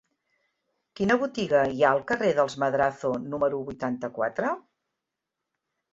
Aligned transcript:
Quina 0.99 1.17
botiga 1.23 1.59
hi 1.75 1.83
ha 1.85 1.91
al 1.97 2.01
carrer 2.11 2.31
dels 2.39 2.57
Madrazo 2.63 3.13
número 3.35 3.63
vuitanta-quatre? 3.69 4.55